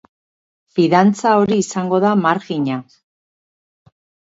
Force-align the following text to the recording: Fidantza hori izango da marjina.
Fidantza 0.79 1.33
hori 1.41 1.59
izango 1.65 2.01
da 2.05 2.15
marjina. 2.23 2.81